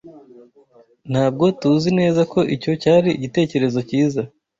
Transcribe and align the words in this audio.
Ntabwo 1.11 1.45
TUZI 1.61 1.89
neza 1.99 2.21
ko 2.31 2.39
icyo 2.55 2.71
cyari 2.81 3.09
igitekerezo 3.17 3.79
cyiza. 3.89 4.21